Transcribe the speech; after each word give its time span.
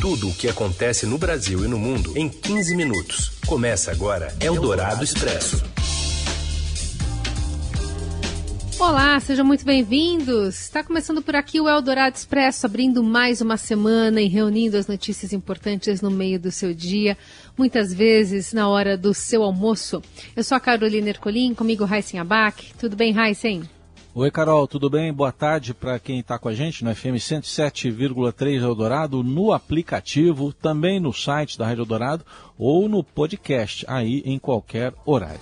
Tudo 0.00 0.30
o 0.30 0.34
que 0.34 0.48
acontece 0.48 1.04
no 1.04 1.18
Brasil 1.18 1.62
e 1.62 1.68
no 1.68 1.78
mundo 1.78 2.16
em 2.16 2.26
15 2.26 2.74
minutos. 2.74 3.32
Começa 3.46 3.90
agora 3.90 4.34
Eldorado 4.40 5.04
Expresso. 5.04 5.62
Olá, 8.78 9.20
sejam 9.20 9.44
muito 9.44 9.62
bem-vindos. 9.62 10.58
Está 10.58 10.82
começando 10.82 11.20
por 11.20 11.36
aqui 11.36 11.60
o 11.60 11.68
Eldorado 11.68 12.16
Expresso, 12.16 12.64
abrindo 12.64 13.04
mais 13.04 13.42
uma 13.42 13.58
semana 13.58 14.22
e 14.22 14.26
reunindo 14.26 14.78
as 14.78 14.86
notícias 14.86 15.34
importantes 15.34 16.00
no 16.00 16.10
meio 16.10 16.40
do 16.40 16.50
seu 16.50 16.72
dia, 16.72 17.14
muitas 17.54 17.92
vezes 17.92 18.54
na 18.54 18.70
hora 18.70 18.96
do 18.96 19.12
seu 19.12 19.42
almoço. 19.42 20.02
Eu 20.34 20.42
sou 20.42 20.56
a 20.56 20.60
Carolina 20.60 21.10
Ercolim, 21.10 21.52
comigo 21.52 21.84
Raíssen 21.84 22.18
Abac. 22.18 22.72
Tudo 22.78 22.96
bem, 22.96 23.12
Raíssen? 23.12 23.68
Oi, 24.12 24.28
Carol, 24.28 24.66
tudo 24.66 24.90
bem? 24.90 25.12
Boa 25.12 25.30
tarde 25.30 25.72
para 25.72 25.96
quem 26.00 26.18
está 26.18 26.36
com 26.36 26.48
a 26.48 26.52
gente 26.52 26.82
no 26.82 26.92
FM 26.92 27.14
107,3 27.14 28.60
Eldorado, 28.60 29.22
no 29.22 29.52
aplicativo, 29.52 30.52
também 30.52 30.98
no 30.98 31.12
site 31.12 31.56
da 31.56 31.64
Rádio 31.64 31.82
Eldorado 31.82 32.26
ou 32.58 32.88
no 32.88 33.04
podcast, 33.04 33.84
aí 33.86 34.20
em 34.26 34.36
qualquer 34.36 34.92
horário. 35.06 35.40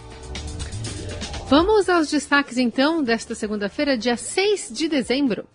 Vamos 1.48 1.88
aos 1.88 2.10
destaques 2.10 2.58
então 2.58 3.02
desta 3.02 3.34
segunda-feira, 3.34 3.96
dia 3.96 4.18
6 4.18 4.70
de 4.70 4.86
dezembro. 4.86 5.46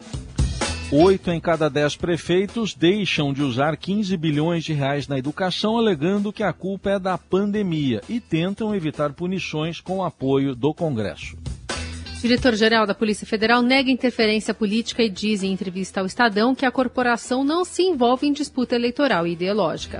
Oito 0.92 1.30
em 1.30 1.40
cada 1.40 1.70
dez 1.70 1.96
prefeitos 1.96 2.74
deixam 2.74 3.32
de 3.32 3.44
usar 3.44 3.78
15 3.78 4.18
bilhões 4.18 4.64
de 4.64 4.74
reais 4.74 5.08
na 5.08 5.20
educação, 5.20 5.78
alegando 5.78 6.34
que 6.34 6.42
a 6.42 6.52
culpa 6.52 6.90
é 6.90 7.00
da 7.00 7.16
pandemia 7.16 8.02
e 8.10 8.20
tentam 8.20 8.74
evitar 8.74 9.14
punições 9.14 9.80
com 9.80 10.04
apoio 10.04 10.56
do 10.56 10.74
Congresso. 10.74 11.38
Diretor-geral 12.24 12.88
da 12.88 12.96
Polícia 12.96 13.28
Federal 13.28 13.62
nega 13.62 13.92
interferência 13.92 14.54
política 14.54 15.04
e 15.04 15.10
diz 15.10 15.44
em 15.44 15.52
entrevista 15.52 16.00
ao 16.00 16.06
Estadão 16.06 16.56
que 16.56 16.66
a 16.66 16.72
corporação 16.72 17.44
não 17.44 17.66
se 17.66 17.84
envolve 17.84 18.26
em 18.26 18.32
disputa 18.32 18.76
eleitoral 18.76 19.28
e 19.28 19.34
ideológica. 19.34 20.00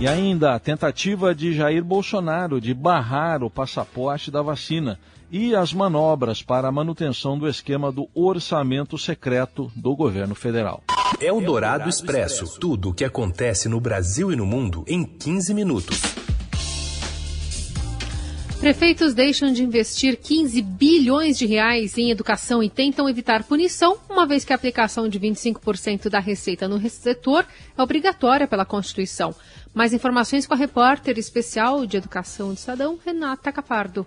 E 0.00 0.08
ainda 0.08 0.56
a 0.56 0.58
tentativa 0.58 1.32
de 1.32 1.54
Jair 1.54 1.84
Bolsonaro 1.84 2.60
de 2.60 2.74
barrar 2.74 3.44
o 3.44 3.48
passaporte 3.48 4.32
da 4.32 4.42
vacina 4.42 4.98
e 5.30 5.54
as 5.54 5.72
manobras 5.72 6.42
para 6.42 6.66
a 6.66 6.72
manutenção 6.72 7.38
do 7.38 7.48
esquema 7.48 7.92
do 7.92 8.08
orçamento 8.12 8.98
secreto 8.98 9.70
do 9.76 9.94
governo 9.94 10.34
federal. 10.34 10.82
É 11.20 11.32
o 11.32 11.40
Dourado 11.40 11.88
Expresso. 11.88 12.58
Tudo 12.58 12.90
o 12.90 12.94
que 12.94 13.04
acontece 13.04 13.68
no 13.68 13.80
Brasil 13.80 14.32
e 14.32 14.36
no 14.36 14.44
mundo 14.44 14.84
em 14.88 15.04
15 15.04 15.54
minutos. 15.54 16.17
Prefeitos 18.60 19.14
deixam 19.14 19.52
de 19.52 19.62
investir 19.62 20.18
15 20.18 20.60
bilhões 20.62 21.38
de 21.38 21.46
reais 21.46 21.96
em 21.96 22.10
educação 22.10 22.60
e 22.60 22.68
tentam 22.68 23.08
evitar 23.08 23.44
punição, 23.44 23.96
uma 24.10 24.26
vez 24.26 24.44
que 24.44 24.52
a 24.52 24.56
aplicação 24.56 25.08
de 25.08 25.18
25% 25.20 26.08
da 26.08 26.18
receita 26.18 26.66
no 26.66 26.80
setor 26.90 27.46
é 27.76 27.80
obrigatória 27.80 28.48
pela 28.48 28.64
Constituição. 28.64 29.32
Mais 29.72 29.92
informações 29.92 30.44
com 30.44 30.54
a 30.54 30.56
repórter 30.56 31.16
especial 31.18 31.86
de 31.86 31.98
Educação 31.98 32.48
do 32.48 32.54
Estadão, 32.54 32.98
Renata 33.06 33.52
Capardo. 33.52 34.04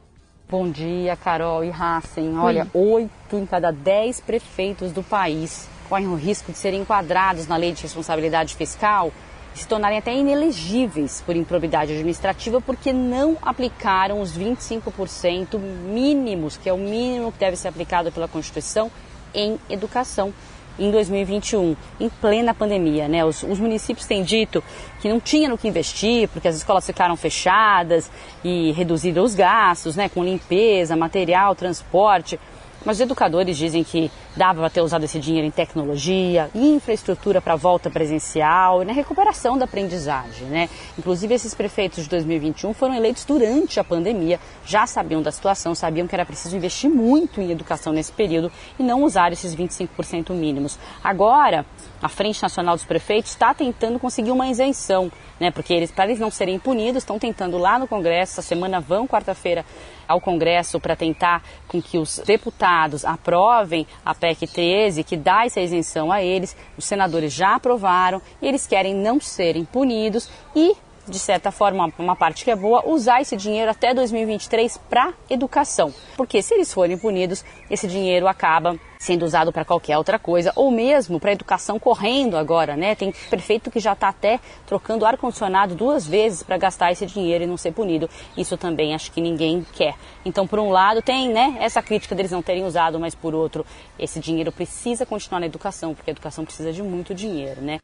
Bom 0.50 0.70
dia, 0.70 1.16
Carol 1.16 1.64
e 1.64 1.70
Hassen. 1.70 2.38
Olha, 2.38 2.68
oito 2.74 3.38
em 3.38 3.46
cada 3.46 3.72
dez 3.72 4.20
prefeitos 4.20 4.92
do 4.92 5.02
país 5.02 5.70
correm 5.88 6.10
o 6.10 6.16
risco 6.16 6.52
de 6.52 6.58
serem 6.58 6.82
enquadrados 6.82 7.48
na 7.48 7.56
lei 7.56 7.72
de 7.72 7.84
responsabilidade 7.84 8.56
fiscal 8.58 9.14
se 9.54 9.68
tornarem 9.68 9.98
até 9.98 10.14
inelegíveis 10.14 11.22
por 11.26 11.36
improbidade 11.36 11.92
administrativa 11.92 12.62
porque 12.62 12.94
não 12.94 13.38
aplicaram 13.42 14.22
os 14.22 14.38
25% 14.38 15.60
mínimos, 15.60 16.58
que 16.58 16.70
é 16.70 16.74
o 16.74 16.78
mínimo 16.78 17.32
que 17.32 17.40
deve 17.40 17.58
ser 17.58 17.68
aplicado 17.68 18.12
pela 18.12 18.28
Constituição, 18.28 18.92
em 19.34 19.60
educação 19.70 20.34
em 20.80 20.90
2021, 20.90 21.76
em 22.00 22.10
plena 22.10 22.54
pandemia. 22.54 23.08
Né? 23.08 23.24
Os, 23.26 23.44
os, 23.44 23.60
municípios 23.60 24.08
têm 24.08 24.24
dito 24.24 24.64
que 25.00 25.10
não 25.10 25.20
tinha 25.20 25.50
no 25.50 25.58
que 25.58 25.68
investir, 25.68 26.28
porque 26.30 26.48
as 26.48 26.56
escolas 26.56 26.86
ficaram 26.86 27.16
fechadas 27.16 28.10
e 28.44 28.72
reduziram 28.72 29.24
os 29.24 29.36
gastos, 29.36 29.96
né? 29.96 30.10
com 30.10 30.24
limpeza, 30.24 30.96
material, 30.96 31.56
transporte. 31.56 32.40
Mas 32.84 32.98
os 32.98 33.02
educadores 33.02 33.58
dizem 33.58 33.84
que 33.84 34.10
dava 34.36 34.62
para 34.62 34.70
ter 34.70 34.82
usado 34.82 35.04
esse 35.04 35.20
dinheiro 35.20 35.48
em 35.48 35.52
tecnologia, 35.52 36.50
infraestrutura 36.56 37.42
para 37.42 37.54
a 37.54 37.58
volta 37.58 37.90
presencial 37.90 38.82
e 38.82 38.86
na 38.86 38.94
recuperação 38.94 39.58
da 39.58 39.66
aprendizagem. 39.66 40.48
Né? 40.48 40.70
Inclusive, 40.98 41.34
esses 41.34 41.54
prefeitos 41.54 42.04
de 42.04 42.10
2021 42.10 42.74
foram 42.74 42.96
eleitos 42.96 43.26
durante 43.26 43.80
a 43.80 43.84
pandemia, 43.84 44.40
já 44.66 44.86
sabiam 44.88 45.22
da 45.22 45.32
situação, 45.32 45.76
sabiam 45.76 46.08
que 46.08 46.16
era 46.16 46.26
preciso 46.26 46.56
investir 46.56 46.90
muito 46.90 47.42
em 47.42 47.52
educação 47.52 47.94
nesse 47.94 48.12
período 48.12 48.52
e 48.80 48.84
não 48.84 49.04
usar 49.04 49.32
esses 49.32 49.56
25% 49.56 50.32
mínimos. 50.32 50.78
Agora, 51.04 51.66
a 52.02 52.10
Frente 52.10 52.42
Nacional 52.42 52.76
dos 52.76 52.86
Prefeitos 52.86 53.32
está 53.32 53.54
tentando 53.54 54.00
conseguir 54.00 54.32
uma 54.32 54.48
isenção, 54.48 55.12
né? 55.40 55.52
porque 55.52 55.74
eles, 55.74 55.92
para 55.92 56.06
eles 56.06 56.20
não 56.20 56.32
serem 56.32 56.58
punidos, 56.58 57.04
estão 57.04 57.20
tentando 57.20 57.58
lá 57.58 57.78
no 57.78 57.88
Congresso, 57.88 58.34
essa 58.34 58.42
semana 58.42 58.80
vão 58.80 59.08
quarta-feira 59.08 59.66
ao 60.08 60.20
Congresso 60.20 60.80
para 60.80 60.96
tentar 60.96 61.42
com 61.68 61.82
que 61.82 61.98
os 61.98 62.20
deputados 62.26 63.06
aprovem 63.06 63.88
a 64.06 64.14
PEC 64.22 64.46
13, 64.46 65.04
que 65.04 65.18
dá 65.18 65.46
essa 65.46 65.60
isenção 65.60 66.12
a 66.12 66.22
eles. 66.22 66.56
Os 66.78 66.86
senadores 66.86 67.34
já 67.34 67.56
aprovaram 67.56 68.22
e 68.40 68.48
eles 68.48 68.68
querem 68.68 68.94
não 68.94 69.20
serem 69.20 69.66
punidos 69.66 70.30
e 70.56 70.76
de 71.08 71.20
certa 71.20 71.52
forma, 71.52 71.92
uma 71.98 72.16
parte 72.16 72.44
que 72.44 72.52
é 72.52 72.56
boa, 72.56 72.88
usar 72.88 73.22
esse 73.22 73.36
dinheiro 73.36 73.72
até 73.72 73.94
2023 73.94 74.78
para 74.90 75.14
educação. 75.30 75.94
Porque 76.16 76.42
se 76.42 76.54
eles 76.54 76.74
forem 76.74 76.98
punidos, 76.98 77.44
esse 77.70 77.88
dinheiro 77.88 78.28
acaba 78.28 78.80
sendo 79.02 79.26
usado 79.26 79.52
para 79.52 79.66
qualquer 79.66 79.98
outra 79.98 80.20
coisa, 80.20 80.54
ou 80.56 80.70
mesmo 80.70 81.20
para 81.20 81.32
educação 81.32 81.80
correndo 81.80 82.38
agora, 82.38 82.78
né? 82.78 82.94
Tem 82.94 83.12
prefeito 83.32 83.72
que 83.72 83.80
já 83.80 83.94
está 83.94 84.10
até 84.10 84.40
trocando 84.68 85.06
ar-condicionado 85.06 85.74
duas 85.74 86.06
vezes 86.06 86.44
para 86.44 86.56
gastar 86.56 86.92
esse 86.92 87.08
dinheiro 87.08 87.44
e 87.44 87.48
não 87.48 87.58
ser 87.58 87.72
punido. 87.72 88.08
Isso 88.38 88.56
também 88.58 88.94
acho 88.94 89.12
que 89.12 89.20
ninguém 89.20 89.66
quer. 89.74 89.96
Então, 90.24 90.46
por 90.46 90.60
um 90.60 90.70
lado, 90.70 91.02
tem 91.02 91.30
né, 91.30 91.58
essa 91.60 91.82
crítica 91.82 92.14
deles 92.14 92.32
não 92.32 92.44
terem 92.44 92.64
usado, 92.64 93.00
mas 93.00 93.16
por 93.16 93.34
outro, 93.34 93.66
esse 93.98 94.20
dinheiro 94.20 94.52
precisa 94.52 95.04
continuar 95.04 95.40
na 95.40 95.48
educação, 95.48 95.96
porque 95.96 96.12
a 96.12 96.14
educação 96.14 96.46
precisa 96.46 96.72
de 96.72 96.84
muito 96.84 97.16
dinheiro, 97.16 97.60
né? 97.60 97.80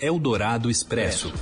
Eldorado 0.00 0.68
Expresso. 0.68 1.32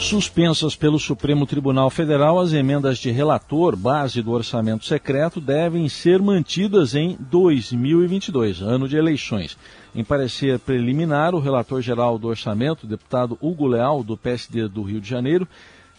Suspensas 0.00 0.74
pelo 0.74 0.98
Supremo 0.98 1.46
Tribunal 1.46 1.90
Federal, 1.90 2.40
as 2.40 2.54
emendas 2.54 2.98
de 2.98 3.10
relator, 3.10 3.76
base 3.76 4.22
do 4.22 4.32
orçamento 4.32 4.86
secreto, 4.86 5.42
devem 5.42 5.88
ser 5.90 6.20
mantidas 6.22 6.94
em 6.94 7.18
2022, 7.20 8.62
ano 8.62 8.88
de 8.88 8.96
eleições. 8.96 9.58
Em 9.94 10.02
parecer 10.02 10.58
preliminar, 10.58 11.34
o 11.34 11.38
relator 11.38 11.82
geral 11.82 12.18
do 12.18 12.28
orçamento, 12.28 12.86
deputado 12.86 13.38
Hugo 13.42 13.66
Leal, 13.66 14.02
do 14.02 14.16
PSD 14.16 14.68
do 14.68 14.82
Rio 14.82 15.02
de 15.02 15.08
Janeiro, 15.08 15.46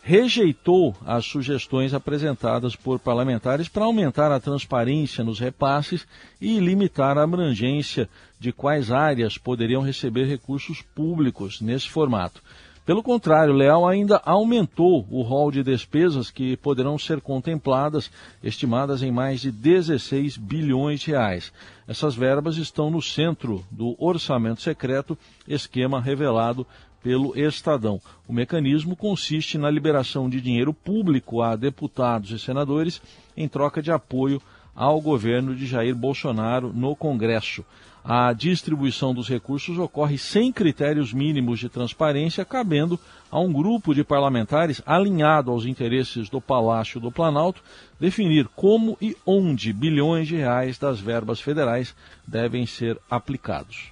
rejeitou 0.02 0.96
as 1.06 1.24
sugestões 1.26 1.94
apresentadas 1.94 2.76
por 2.76 3.00
parlamentares 3.00 3.70
para 3.70 3.86
aumentar 3.86 4.32
a 4.32 4.40
transparência 4.40 5.24
nos 5.24 5.40
repasses 5.40 6.08
e 6.42 6.60
limitar 6.60 7.20
a 7.20 7.24
abrangência 7.24 8.10
de 8.40 8.52
quais 8.52 8.92
áreas 8.92 9.38
poderiam 9.38 9.84
receber 9.84 10.26
recursos 10.26 10.82
públicos 10.82 11.62
nesse 11.62 11.88
formato. 11.88 12.42
Pelo 12.84 13.04
contrário, 13.04 13.54
Leal 13.54 13.88
ainda 13.88 14.20
aumentou 14.26 15.06
o 15.12 15.22
rol 15.22 15.52
de 15.52 15.64
despesas 15.64 16.32
que 16.32 16.58
poderão 16.58 16.98
ser 16.98 17.22
contempladas, 17.22 18.10
estimadas 18.44 19.04
em 19.04 19.12
mais 19.12 19.40
de 19.40 19.52
16 19.52 20.36
bilhões 20.36 21.00
de 21.02 21.12
reais. 21.12 21.54
Essas 21.88 22.16
verbas 22.16 22.58
estão 22.58 22.90
no 22.90 23.02
centro 23.02 23.64
do 23.70 23.96
orçamento 24.00 24.62
secreto, 24.62 25.16
esquema 25.48 26.02
revelado 26.02 26.66
pelo 27.04 27.38
Estadão. 27.38 28.02
O 28.28 28.34
mecanismo 28.34 28.96
consiste 28.96 29.60
na 29.60 29.70
liberação 29.70 30.28
de 30.28 30.42
dinheiro 30.42 30.74
público 30.74 31.42
a 31.42 31.56
deputados 31.56 32.32
e 32.32 32.40
senadores 32.40 33.00
em 33.38 33.48
troca 33.48 33.82
de 33.82 33.92
apoio 33.92 34.42
ao 34.76 35.00
governo 35.02 35.56
de 35.56 35.66
Jair 35.66 35.96
Bolsonaro 35.96 36.72
no 36.74 36.96
Congresso 36.96 37.66
a 38.04 38.34
distribuição 38.34 39.14
dos 39.14 39.30
recursos 39.30 39.78
ocorre 39.78 40.18
sem 40.18 40.52
critérios 40.52 41.14
mínimos 41.14 41.60
de 41.60 41.70
transparência, 41.70 42.44
cabendo 42.44 43.00
a 43.30 43.40
um 43.40 43.54
grupo 43.54 43.94
de 43.94 44.04
parlamentares 44.04 44.82
alinhado 44.86 45.52
aos 45.52 45.66
interesses 45.66 46.28
do 46.28 46.42
Palácio 46.42 47.00
do 47.00 47.12
Planalto 47.12 47.64
definir 48.00 48.48
como 48.56 48.98
e 49.00 49.16
onde 49.26 49.72
bilhões 49.72 50.28
de 50.28 50.36
reais 50.36 50.78
das 50.78 51.00
verbas 51.00 51.40
federais 51.40 51.96
devem 52.28 52.66
ser 52.66 52.98
aplicados. 53.10 53.92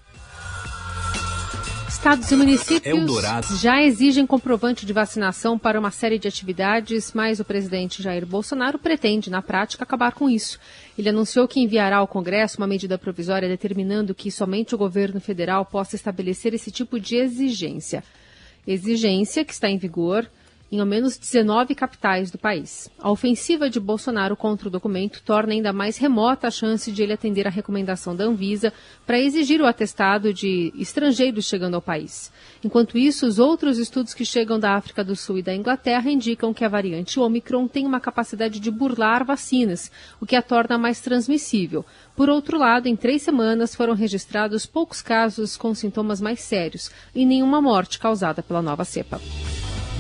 Estados 1.89 2.30
e 2.30 2.36
municípios 2.36 3.59
já 3.59 3.81
exigem 3.81 4.25
comprovante 4.25 4.86
de 4.86 4.94
vacinação 4.94 5.57
para 5.57 5.80
uma 5.80 5.89
série 5.89 6.19
de 6.19 6.27
atividades, 6.27 7.13
mas 7.15 7.39
o 7.39 7.44
presidente 7.44 8.03
Jair 8.03 8.27
Bolsonaro 8.27 8.77
pretende, 8.77 9.31
na 9.31 9.41
prática, 9.41 9.83
acabar 9.83 10.12
com 10.12 10.30
isso. 10.30 10.59
Ele 10.95 11.09
anunciou 11.09 11.47
que 11.47 11.59
enviará 11.59 11.97
ao 11.97 12.07
Congresso 12.07 12.59
uma 12.59 12.68
medida 12.68 12.95
provisória 12.95 13.50
determinando 13.50 14.13
que 14.13 14.30
somente 14.30 14.75
o 14.75 14.77
governo 14.77 15.19
federal 15.19 15.65
possa 15.65 15.95
estabelecer 15.95 16.53
esse 16.53 16.69
tipo 16.69 17.00
de 17.00 17.15
exigência. 17.15 18.03
Exigência 18.68 19.44
que 19.44 19.51
está 19.51 19.68
em 19.68 19.80
vigor 19.80 20.30
em 20.71 20.80
ao 20.80 20.86
menos 20.86 21.18
19 21.18 21.74
capitais 21.74 22.30
do 22.30 22.38
país. 22.38 22.89
A 23.00 23.10
ofensiva 23.10 23.69
de 23.69 23.80
Bolsonaro 23.80 24.36
contra 24.36 24.68
o 24.68 24.71
documento 24.71 25.21
torna 25.24 25.54
ainda 25.54 25.74
mais 25.74 25.98
remota 25.98 26.48
a 26.48 26.51
chance 26.51 26.92
de 26.92 27.01
ele 27.01 27.13
atender 27.13 27.48
a 27.48 27.50
recomendação 27.50 28.16
da 28.16 28.25
Anvisa 28.25 28.71
para 29.06 29.19
exigir 29.19 29.62
o 29.62 29.66
atestado 29.66 30.33
de 30.33 30.71
estrangeiros 30.77 31.45
chegando 31.45 31.75
ao 31.75 31.81
país. 31.81 32.31
Enquanto 32.63 32.98
isso, 32.98 33.25
os 33.25 33.39
outros 33.39 33.77
estudos 33.77 34.13
que 34.13 34.25
chegam 34.25 34.60
da 34.60 34.75
África 34.75 35.04
do 35.04 35.16
Sul 35.16 35.39
e 35.39 35.44
da 35.44 35.56
Inglaterra 35.56 36.12
indicam 36.12 36.54
que 36.54 36.63
a 36.63 36.69
variante 36.69 37.19
Omicron 37.19 37.68
tem 37.68 37.86
uma 37.86 38.00
capacidade 38.00 38.60
de 38.60 38.69
burlar 38.69 39.25
vacinas, 39.25 39.92
o 40.19 40.25
que 40.25 40.36
a 40.36 40.42
torna 40.42 40.77
mais 40.77 41.01
transmissível. 41.01 41.86
Por 42.15 42.30
outro 42.30 42.57
lado, 42.57 42.88
em 42.88 42.95
três 42.95 43.22
semanas 43.22 43.74
foram 43.74 43.94
registrados 43.94 44.65
poucos 44.65 45.01
casos 45.01 45.57
com 45.57 45.74
sintomas 45.74 46.22
mais 46.22 46.42
sérios 46.42 46.92
e 47.15 47.25
nenhuma 47.25 47.62
morte 47.62 47.98
causada 47.98 48.44
pela 48.44 48.62
nova 48.62 48.83
cepa. 48.83 49.19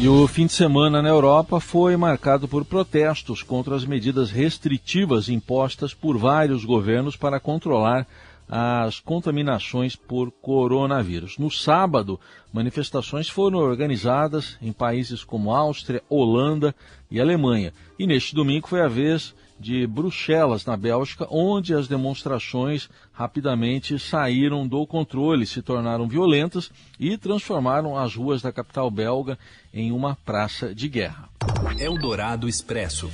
E 0.01 0.07
o 0.07 0.25
fim 0.29 0.45
de 0.45 0.53
semana 0.53 1.01
na 1.01 1.09
Europa 1.09 1.59
foi 1.59 1.97
marcado 1.97 2.47
por 2.47 2.63
protestos 2.63 3.43
contra 3.43 3.75
as 3.75 3.83
medidas 3.83 4.31
restritivas 4.31 5.27
impostas 5.27 5.93
por 5.93 6.17
vários 6.17 6.63
governos 6.63 7.17
para 7.17 7.37
controlar 7.37 8.07
as 8.47 9.01
contaminações 9.01 9.97
por 9.97 10.31
coronavírus. 10.31 11.37
No 11.37 11.51
sábado, 11.51 12.17
manifestações 12.53 13.27
foram 13.27 13.59
organizadas 13.59 14.57
em 14.61 14.71
países 14.71 15.21
como 15.21 15.53
Áustria, 15.53 16.01
Holanda 16.09 16.73
e 17.11 17.19
Alemanha. 17.19 17.73
E 17.99 18.07
neste 18.07 18.33
domingo 18.33 18.69
foi 18.69 18.79
a 18.79 18.87
vez 18.87 19.35
de 19.59 19.85
Bruxelas, 19.85 20.65
na 20.65 20.77
Bélgica, 20.77 21.27
onde 21.29 21.73
as 21.73 21.87
demonstrações 21.87 22.89
rapidamente 23.11 23.99
saíram 23.99 24.67
do 24.67 24.87
controle, 24.87 25.45
se 25.45 25.61
tornaram 25.61 26.07
violentas 26.07 26.71
e 26.99 27.17
transformaram 27.17 27.97
as 27.97 28.15
ruas 28.15 28.41
da 28.41 28.51
capital 28.51 28.89
belga 28.89 29.37
em 29.73 29.91
uma 29.91 30.15
praça 30.15 30.73
de 30.73 30.87
guerra. 30.87 31.29
Eldorado 31.77 32.47
Expresso. 32.47 33.09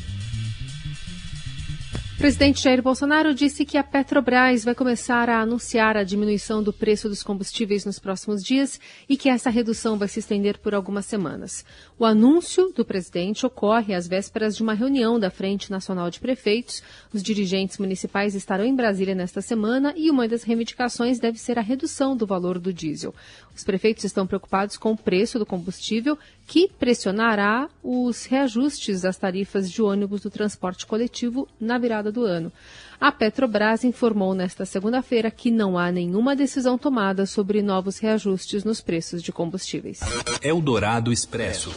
Presidente 2.17 2.63
Jair 2.63 2.81
Bolsonaro 2.81 3.35
disse 3.35 3.65
que 3.65 3.77
a 3.77 3.83
Petrobras 3.83 4.63
vai 4.63 4.73
começar 4.73 5.29
a 5.29 5.41
anunciar 5.41 5.97
a 5.97 6.03
diminuição 6.03 6.63
do 6.63 6.71
preço 6.71 7.09
dos 7.09 7.21
combustíveis 7.21 7.83
nos 7.83 7.99
próximos 7.99 8.41
dias 8.41 8.79
e 9.07 9.17
que 9.17 9.27
essa 9.27 9.49
redução 9.49 9.97
vai 9.97 10.07
se 10.07 10.19
estender 10.19 10.57
por 10.57 10.73
algumas 10.73 11.05
semanas. 11.05 11.65
O 11.99 12.05
anúncio 12.05 12.71
do 12.73 12.85
presidente 12.85 13.45
ocorre 13.45 13.93
às 13.93 14.07
vésperas 14.07 14.55
de 14.55 14.63
uma 14.63 14.73
reunião 14.73 15.19
da 15.19 15.29
Frente 15.29 15.69
Nacional 15.69 16.09
de 16.09 16.21
Prefeitos. 16.21 16.81
Os 17.13 17.21
dirigentes 17.21 17.77
municipais 17.77 18.33
estarão 18.33 18.63
em 18.63 18.73
Brasília 18.75 19.13
nesta 19.13 19.41
semana 19.41 19.93
e 19.97 20.09
uma 20.09 20.25
das 20.25 20.43
reivindicações 20.43 21.19
deve 21.19 21.37
ser 21.37 21.59
a 21.59 21.61
redução 21.61 22.15
do 22.15 22.25
valor 22.25 22.59
do 22.59 22.71
diesel. 22.71 23.13
Os 23.53 23.63
prefeitos 23.63 24.05
estão 24.05 24.25
preocupados 24.25 24.77
com 24.77 24.93
o 24.93 24.97
preço 24.97 25.37
do 25.37 25.45
combustível, 25.45 26.17
que 26.47 26.69
pressionará 26.79 27.67
os 27.83 28.25
reajustes 28.25 29.03
às 29.03 29.17
tarifas 29.17 29.69
de 29.69 29.81
ônibus 29.81 30.21
do 30.21 30.29
transporte 30.29 30.85
coletivo 30.85 31.47
na 31.59 31.77
virada 31.77 32.11
do 32.11 32.23
ano. 32.23 32.51
A 32.99 33.11
Petrobras 33.11 33.83
informou 33.83 34.33
nesta 34.33 34.65
segunda-feira 34.65 35.31
que 35.31 35.51
não 35.51 35.77
há 35.77 35.91
nenhuma 35.91 36.35
decisão 36.35 36.77
tomada 36.77 37.25
sobre 37.25 37.61
novos 37.61 37.97
reajustes 37.97 38.63
nos 38.63 38.79
preços 38.79 39.21
de 39.21 39.31
combustíveis. 39.31 39.99
Eldorado 40.41 41.11
Expresso. 41.11 41.71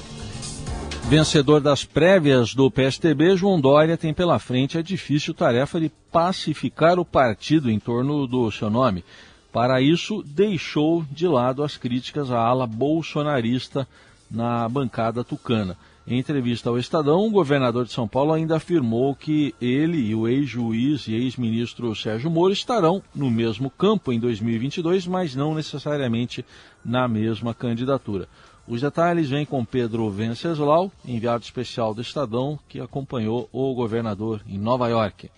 Vencedor 1.09 1.61
das 1.61 1.87
prévias 1.87 2.55
do 2.55 2.71
PSTB, 2.71 3.35
João 3.35 3.59
Dória 3.59 3.97
tem 3.97 4.13
pela 4.13 4.39
frente 4.39 4.77
a 4.77 4.83
difícil 4.83 5.33
tarefa 5.33 5.81
de 5.81 5.91
pacificar 6.13 6.99
o 6.99 7.05
partido 7.05 7.71
em 7.71 7.81
torno 7.81 8.27
do 8.27 8.51
seu 8.51 8.69
nome. 8.69 9.03
Para 9.51 9.81
isso, 9.81 10.23
deixou 10.23 11.03
de 11.11 11.27
lado 11.27 11.65
as 11.65 11.79
críticas 11.79 12.31
à 12.31 12.39
ala 12.39 12.67
bolsonarista 12.67 13.89
na 14.31 14.69
bancada 14.69 15.25
tucana. 15.25 15.77
Em 16.07 16.19
entrevista 16.19 16.71
ao 16.71 16.79
Estadão, 16.79 17.27
o 17.27 17.31
governador 17.31 17.85
de 17.85 17.93
São 17.93 18.09
Paulo 18.09 18.33
ainda 18.33 18.57
afirmou 18.57 19.15
que 19.15 19.55
ele 19.61 19.99
e 19.99 20.15
o 20.15 20.27
ex-juiz 20.27 21.07
e 21.07 21.15
ex-ministro 21.15 21.95
Sérgio 21.95 22.31
Moro 22.31 22.53
estarão 22.53 23.03
no 23.15 23.31
mesmo 23.31 23.69
campo 23.69 24.11
em 24.11 24.19
2022, 24.19 25.07
mas 25.07 25.35
não 25.35 25.55
necessariamente 25.55 26.43
na 26.83 27.07
mesma 27.07 27.53
candidatura. 27.53 28.27
Os 28.67 28.81
detalhes 28.81 29.29
vêm 29.29 29.45
com 29.45 29.65
Pedro 29.65 30.11
Venceslau, 30.11 30.91
enviado 31.05 31.45
especial 31.45 31.93
do 31.93 32.01
Estadão, 32.01 32.59
que 32.69 32.81
acompanhou 32.81 33.49
o 33.53 33.75
governador 33.75 34.41
em 34.49 34.59
Nova 34.59 34.89
York. 34.89 35.31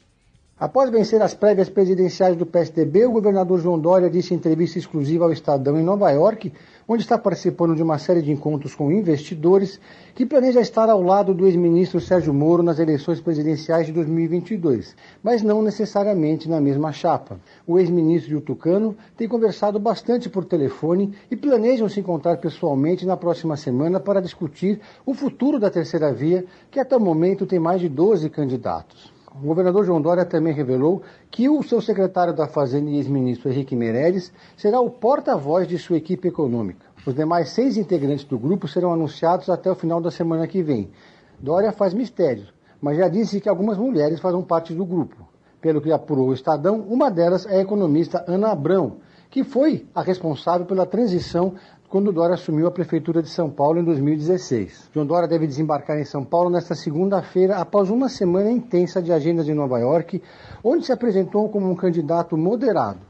Após 0.61 0.91
vencer 0.91 1.23
as 1.23 1.33
prévias 1.33 1.71
presidenciais 1.71 2.37
do 2.37 2.45
PSDB, 2.45 3.07
o 3.07 3.13
governador 3.13 3.59
João 3.59 3.79
Dória 3.79 4.11
disse 4.11 4.35
em 4.35 4.37
entrevista 4.37 4.79
exclusiva 4.79 5.25
ao 5.25 5.33
Estadão 5.33 5.81
em 5.81 5.83
Nova 5.83 6.11
York, 6.11 6.53
onde 6.93 7.05
está 7.05 7.17
participando 7.17 7.77
de 7.77 7.85
uma 7.85 7.99
série 7.99 8.21
de 8.21 8.33
encontros 8.33 8.75
com 8.75 8.91
investidores, 8.91 9.81
que 10.13 10.27
planeja 10.27 10.61
estar 10.61 10.91
ao 10.91 11.01
lado 11.01 11.33
do 11.33 11.47
ex-ministro 11.47 12.01
Sérgio 12.01 12.35
Moro 12.35 12.65
nas 12.65 12.81
eleições 12.81 13.21
presidenciais 13.21 13.87
de 13.87 13.93
2022, 13.93 14.97
mas 15.23 15.41
não 15.41 15.63
necessariamente 15.63 16.49
na 16.49 16.61
mesma 16.61 16.91
chapa. 16.91 17.39
O 17.65 17.79
ex-ministro 17.79 18.33
e 18.33 18.35
o 18.35 18.41
Tucano 18.41 18.97
têm 19.17 19.29
conversado 19.29 19.79
bastante 19.79 20.29
por 20.29 20.45
telefone 20.45 21.15
e 21.31 21.37
planejam 21.37 21.89
se 21.89 22.01
encontrar 22.01 22.39
pessoalmente 22.39 23.07
na 23.07 23.17
próxima 23.17 23.57
semana 23.57 24.01
para 24.01 24.21
discutir 24.21 24.81
o 25.07 25.15
futuro 25.15 25.61
da 25.61 25.71
terceira 25.71 26.13
via, 26.13 26.45
que 26.73 26.81
até 26.81 26.97
o 26.97 27.01
momento 27.01 27.47
tem 27.47 27.61
mais 27.61 27.81
de 27.81 27.89
12 27.89 28.29
candidatos. 28.31 29.20
O 29.33 29.47
governador 29.47 29.85
João 29.85 30.03
Dória 30.03 30.25
também 30.25 30.53
revelou 30.53 31.03
que 31.31 31.49
o 31.49 31.63
seu 31.63 31.81
secretário 31.81 32.35
da 32.35 32.49
Fazenda 32.49 32.91
e 32.91 32.97
ex-ministro 32.97 33.49
Henrique 33.49 33.77
Meirelles 33.77 34.33
será 34.57 34.81
o 34.81 34.91
porta-voz 34.91 35.69
de 35.69 35.79
sua 35.79 35.97
equipe 35.97 36.27
econômica. 36.27 36.85
Os 37.07 37.15
demais 37.15 37.51
seis 37.51 37.77
integrantes 37.77 38.25
do 38.25 38.37
grupo 38.37 38.67
serão 38.67 38.93
anunciados 38.93 39.49
até 39.49 39.71
o 39.71 39.75
final 39.77 40.01
da 40.01 40.11
semana 40.11 40.49
que 40.49 40.63
vem. 40.63 40.91
Dória 41.39 41.71
faz 41.71 41.95
mistério, 41.95 42.49
mas 42.83 42.99
já 42.99 43.09
disse 43.09 43.41
que 43.41 43.49
algumas 43.49 43.79
mulheres 43.79 44.19
farão 44.19 44.43
parte 44.43 44.75
do 44.75 44.85
grupo. 44.85 45.17
Pelo 45.61 45.81
que 45.81 45.93
apurou 45.93 46.29
o 46.31 46.35
Estadão, 46.35 46.81
uma 46.81 47.09
delas 47.09 47.47
é 47.47 47.59
a 47.59 47.63
economista 47.63 48.25
Ana 48.27 48.51
Abrão, 48.51 48.97
que 49.31 49.45
foi 49.45 49.87
a 49.95 50.03
responsável 50.03 50.67
pela 50.67 50.85
transição 50.85 51.55
quando 51.91 52.13
Dória 52.13 52.35
assumiu 52.35 52.69
a 52.69 52.71
Prefeitura 52.71 53.21
de 53.21 53.29
São 53.29 53.51
Paulo 53.51 53.81
em 53.81 53.85
2016. 53.85 54.91
João 54.95 55.05
Dória 55.05 55.27
deve 55.27 55.45
desembarcar 55.45 55.99
em 55.99 56.05
São 56.05 56.25
Paulo 56.25 56.49
nesta 56.49 56.73
segunda-feira, 56.73 57.57
após 57.57 57.91
uma 57.91 58.09
semana 58.09 58.49
intensa 58.49 59.03
de 59.03 59.13
agendas 59.13 59.49
em 59.49 59.55
Nova 59.55 59.77
York, 59.81 60.23
onde 60.63 60.87
se 60.87 60.93
apresentou 60.93 61.49
como 61.49 61.69
um 61.69 61.75
candidato 61.75 62.37
moderado. 62.37 63.01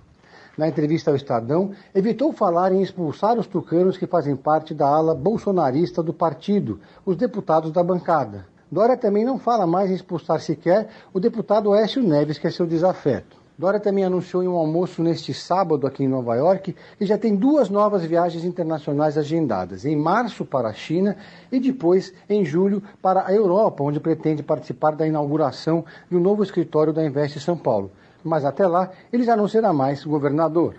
Na 0.57 0.67
entrevista 0.67 1.11
ao 1.11 1.17
Estadão, 1.17 1.73
evitou 1.95 2.33
falar 2.33 2.73
em 2.73 2.81
expulsar 2.81 3.39
os 3.39 3.47
tucanos 3.47 3.99
que 3.99 4.07
fazem 4.07 4.35
parte 4.35 4.73
da 4.73 4.89
ala 4.89 5.15
bolsonarista 5.15 6.03
do 6.03 6.15
partido, 6.15 6.81
os 7.05 7.17
deputados 7.17 7.71
da 7.71 7.83
bancada. 7.83 8.47
Dória 8.73 8.97
também 8.97 9.27
não 9.27 9.39
fala 9.39 9.67
mais 9.67 9.91
em 9.91 9.95
expulsar 9.95 10.41
sequer 10.41 10.89
o 11.13 11.21
deputado 11.21 11.75
Écio 11.75 12.03
Neves, 12.03 12.39
que 12.39 12.47
é 12.47 12.51
seu 12.51 12.67
desafeto. 12.67 13.40
Dória 13.61 13.79
também 13.79 14.05
anunciou 14.05 14.43
em 14.43 14.49
um 14.49 14.57
almoço 14.57 15.03
neste 15.03 15.35
sábado 15.35 15.87
aqui 15.87 16.03
em 16.03 16.09
Nova 16.09 16.35
York 16.35 16.75
que 16.99 17.05
já 17.05 17.19
tem 17.19 17.37
duas 17.37 17.69
novas 17.69 18.03
viagens 18.03 18.43
internacionais 18.43 19.19
agendadas, 19.19 19.85
em 19.85 19.95
março 19.95 20.47
para 20.47 20.71
a 20.71 20.73
China 20.73 21.15
e 21.53 21.61
depois 21.61 22.11
em 22.27 22.43
julho 22.43 22.83
para 23.03 23.27
a 23.27 23.35
Europa, 23.35 23.85
onde 23.85 24.01
pretende 24.01 24.43
participar 24.43 24.93
da 24.93 25.07
inauguração 25.07 25.85
de 26.11 26.17
um 26.17 26.21
novo 26.21 26.43
escritório 26.43 26.91
da 26.91 27.05
Invest 27.05 27.39
São 27.39 27.55
Paulo. 27.55 27.93
Mas 28.25 28.47
até 28.47 28.67
lá, 28.67 28.93
ele 29.13 29.25
já 29.25 29.37
não 29.37 29.47
será 29.47 29.75
mais 29.75 30.07
governador. 30.07 30.77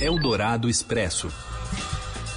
Eldorado 0.00 0.66
Expresso. 0.66 1.28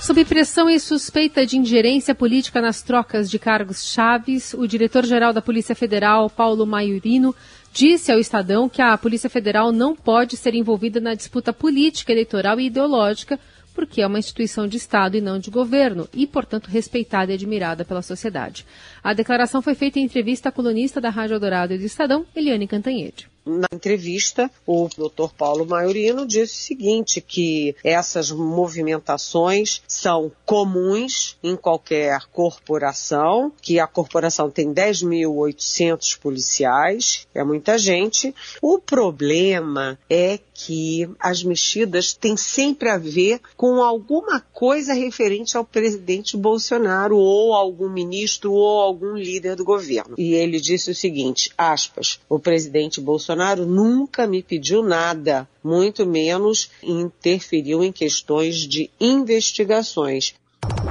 Sob 0.01 0.25
pressão 0.25 0.67
e 0.67 0.79
suspeita 0.79 1.45
de 1.45 1.57
ingerência 1.57 2.15
política 2.15 2.59
nas 2.59 2.81
trocas 2.81 3.29
de 3.29 3.37
cargos 3.37 3.85
chaves, 3.85 4.51
o 4.53 4.67
diretor-geral 4.67 5.31
da 5.31 5.43
Polícia 5.43 5.75
Federal, 5.75 6.27
Paulo 6.27 6.65
Maiorino, 6.65 7.35
disse 7.73 8.11
ao 8.11 8.19
Estadão 8.19 8.67
que 8.67 8.81
a 8.81 8.97
Polícia 8.97 9.29
Federal 9.29 9.71
não 9.71 9.95
pode 9.95 10.35
ser 10.37 10.53
envolvida 10.53 10.99
na 10.99 11.13
disputa 11.13 11.53
política, 11.53 12.11
eleitoral 12.11 12.59
e 12.59 12.65
ideológica, 12.65 13.39
porque 13.73 14.01
é 14.01 14.07
uma 14.07 14.19
instituição 14.19 14.67
de 14.67 14.77
Estado 14.77 15.15
e 15.15 15.21
não 15.21 15.39
de 15.39 15.49
governo, 15.49 16.07
e, 16.13 16.27
portanto, 16.27 16.67
respeitada 16.67 17.31
e 17.31 17.35
admirada 17.35 17.85
pela 17.85 18.01
sociedade. 18.01 18.65
A 19.01 19.13
declaração 19.13 19.61
foi 19.61 19.75
feita 19.75 19.97
em 19.97 20.03
entrevista 20.03 20.49
à 20.49 20.51
colunista 20.51 20.99
da 20.99 21.09
Rádio 21.09 21.35
Eldorado 21.35 21.73
e 21.73 21.77
do 21.77 21.85
Estadão, 21.85 22.25
Eliane 22.35 22.67
Cantanhede. 22.67 23.30
Na 23.45 23.67
entrevista, 23.73 24.51
o 24.67 24.87
Dr. 24.87 25.33
Paulo 25.35 25.65
Maiorino 25.65 26.27
disse 26.27 26.53
o 26.53 26.65
seguinte, 26.67 27.19
que 27.21 27.75
essas 27.83 28.29
movimentações 28.29 29.81
são 29.87 30.31
comuns 30.45 31.37
em 31.41 31.55
qualquer 31.55 32.19
corporação, 32.31 33.51
que 33.59 33.79
a 33.79 33.87
corporação 33.87 34.51
tem 34.51 34.71
10.800 34.71 36.19
policiais, 36.19 37.27
é 37.33 37.43
muita 37.43 37.77
gente. 37.79 38.33
O 38.61 38.77
problema 38.77 39.97
é 40.07 40.39
que 40.53 41.09
as 41.19 41.43
mexidas 41.43 42.13
têm 42.13 42.37
sempre 42.37 42.89
a 42.89 42.97
ver 42.97 43.39
com 43.57 43.81
alguma 43.81 44.39
coisa 44.53 44.93
referente 44.93 45.57
ao 45.57 45.65
presidente 45.65 46.37
Bolsonaro 46.37 47.17
ou 47.17 47.53
algum 47.55 47.89
ministro 47.89 48.53
ou 48.53 48.79
algum 48.81 49.15
líder 49.15 49.55
do 49.55 49.65
governo. 49.65 50.13
E 50.17 50.35
ele 50.35 50.59
disse 50.59 50.91
o 50.91 50.95
seguinte, 50.95 51.51
aspas, 51.57 52.19
o 52.29 52.37
presidente 52.37 53.01
Bolsonaro 53.01 53.30
nunca 53.65 54.27
me 54.27 54.41
pediu 54.41 54.83
nada, 54.83 55.47
muito 55.63 56.05
menos 56.05 56.69
interferiu 56.83 57.83
em 57.83 57.91
questões 57.91 58.67
de 58.67 58.89
investigações. 58.99 60.33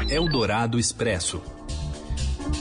Eldorado 0.09 0.79
Expresso. 0.79 1.41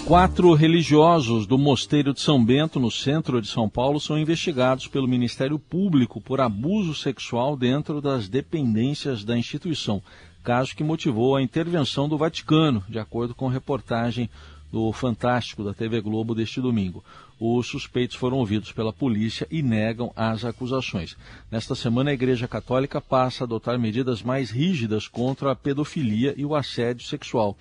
Quatro 0.05 0.53
religiosos 0.53 1.45
do 1.45 1.57
Mosteiro 1.57 2.13
de 2.13 2.21
São 2.21 2.43
Bento, 2.43 2.79
no 2.79 2.89
centro 2.89 3.41
de 3.41 3.47
São 3.47 3.69
Paulo, 3.69 3.99
são 3.99 4.17
investigados 4.17 4.87
pelo 4.87 5.07
Ministério 5.07 5.59
Público 5.59 6.19
por 6.19 6.41
abuso 6.41 6.95
sexual 6.95 7.55
dentro 7.55 8.01
das 8.01 8.27
dependências 8.27 9.23
da 9.23 9.37
instituição, 9.37 10.01
caso 10.43 10.75
que 10.75 10.83
motivou 10.83 11.35
a 11.35 11.41
intervenção 11.41 12.09
do 12.09 12.17
Vaticano, 12.17 12.83
de 12.89 12.97
acordo 12.97 13.35
com 13.35 13.47
reportagem 13.47 14.29
do 14.71 14.91
Fantástico 14.91 15.63
da 15.63 15.73
TV 15.73 16.01
Globo 16.01 16.33
deste 16.33 16.59
domingo. 16.59 17.03
Os 17.39 17.67
suspeitos 17.67 18.17
foram 18.17 18.37
ouvidos 18.37 18.71
pela 18.71 18.91
polícia 18.91 19.47
e 19.49 19.63
negam 19.63 20.11
as 20.15 20.43
acusações. 20.43 21.15
Nesta 21.49 21.73
semana, 21.73 22.11
a 22.11 22.13
Igreja 22.13 22.47
Católica 22.47 22.99
passa 22.99 23.43
a 23.43 23.45
adotar 23.45 23.79
medidas 23.79 24.21
mais 24.21 24.51
rígidas 24.51 25.07
contra 25.07 25.51
a 25.51 25.55
pedofilia 25.55 26.33
e 26.35 26.45
o 26.45 26.55
assédio 26.55 27.05
sexual 27.05 27.57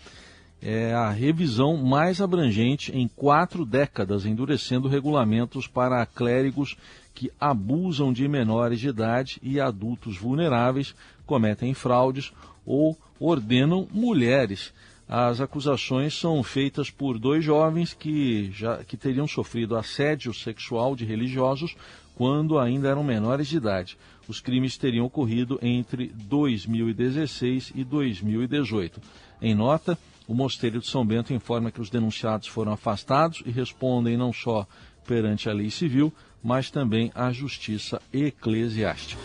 é 0.61 0.92
a 0.92 1.11
revisão 1.11 1.76
mais 1.76 2.20
abrangente 2.20 2.90
em 2.92 3.06
quatro 3.06 3.64
décadas, 3.64 4.26
endurecendo 4.26 4.88
regulamentos 4.88 5.66
para 5.66 6.04
clérigos 6.04 6.76
que 7.14 7.30
abusam 7.40 8.12
de 8.12 8.26
menores 8.28 8.80
de 8.80 8.88
idade 8.88 9.38
e 9.42 9.61
adultos 9.61 10.16
vulneráveis, 10.16 10.94
cometem 11.26 11.75
fraudes 11.75 12.32
ou 12.66 12.97
ordenam 13.20 13.88
mulheres. 13.92 14.73
As 15.09 15.41
acusações 15.41 16.12
são 16.12 16.43
feitas 16.43 16.91
por 16.91 17.19
dois 17.19 17.43
jovens 17.43 17.95
que 17.95 18.50
já 18.53 18.85
que 18.85 18.97
teriam 18.97 19.27
sofrido 19.27 19.75
assédio 19.75 20.35
sexual 20.35 20.95
de 20.95 21.07
religiosos 21.07 21.75
quando 22.15 22.59
ainda 22.59 22.88
eram 22.88 23.03
menores 23.03 23.49
de 23.49 23.57
idade. 23.57 23.97
Os 24.27 24.41
crimes 24.41 24.77
teriam 24.77 25.07
ocorrido 25.07 25.59
entre 25.62 26.09
2016 26.09 27.73
e 27.75 27.85
2018. 27.85 29.00
Em 29.41 29.55
nota, 29.55 29.97
o 30.27 30.35
Mosteiro 30.35 30.81
de 30.81 30.87
São 30.87 31.07
Bento 31.07 31.33
informa 31.33 31.71
que 31.71 31.81
os 31.81 31.88
denunciados 31.88 32.49
foram 32.49 32.73
afastados 32.73 33.43
e 33.47 33.50
respondem 33.50 34.17
não 34.17 34.31
só 34.31 34.67
perante 35.07 35.49
a 35.49 35.55
lei 35.55 35.71
civil, 35.71 36.12
mas 36.43 36.71
também 36.71 37.11
à 37.15 37.33
justiça 37.33 38.03
eclesiástica. 38.12 39.23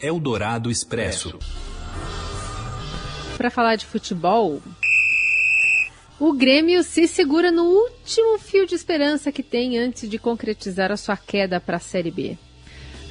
Eldorado 0.00 0.70
Expresso. 0.70 1.38
Para 3.36 3.50
falar 3.50 3.76
de 3.76 3.86
futebol, 3.86 4.60
o 6.20 6.32
Grêmio 6.32 6.82
se 6.82 7.06
segura 7.06 7.52
no 7.52 7.62
último 7.62 8.38
fio 8.38 8.66
de 8.66 8.74
esperança 8.74 9.30
que 9.30 9.42
tem 9.42 9.78
antes 9.78 10.08
de 10.08 10.18
concretizar 10.18 10.90
a 10.90 10.96
sua 10.96 11.16
queda 11.16 11.60
para 11.60 11.76
a 11.76 11.80
Série 11.80 12.10
B. 12.10 12.36